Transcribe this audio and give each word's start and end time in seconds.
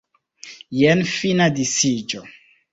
Jen 0.77 1.05
fina 1.19 1.53
disiĝo. 1.61 2.27